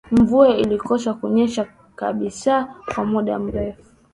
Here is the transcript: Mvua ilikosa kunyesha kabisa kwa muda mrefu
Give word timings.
Mvua 0.11 0.57
ilikosa 0.57 1.13
kunyesha 1.13 1.67
kabisa 1.95 2.75
kwa 2.87 3.05
muda 3.05 3.39
mrefu 3.39 3.83